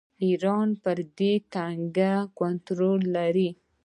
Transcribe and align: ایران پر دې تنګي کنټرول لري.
ایران 0.23 0.69
پر 0.81 0.97
دې 1.17 1.31
تنګي 1.53 2.13
کنټرول 2.39 2.99
لري. 3.15 3.49